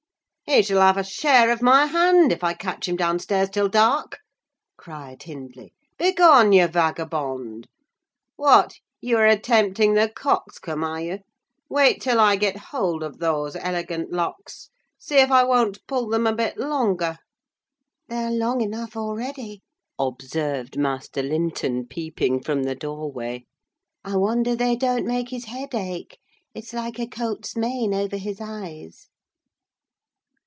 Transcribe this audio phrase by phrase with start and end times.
[0.43, 4.17] "He shall have his share of my hand, if I catch him downstairs till dark,"
[4.75, 5.71] cried Hindley.
[5.97, 7.69] "Begone, you vagabond!
[8.35, 8.73] What!
[8.99, 11.19] you are attempting the coxcomb, are you?
[11.69, 16.35] Wait till I get hold of those elegant locks—see if I won't pull them a
[16.35, 17.19] bit longer!"
[18.09, 19.61] "They are long enough already,"
[19.97, 23.45] observed Master Linton, peeping from the doorway;
[24.03, 26.19] "I wonder they don't make his head ache.
[26.53, 29.07] It's like a colt's mane over his eyes!"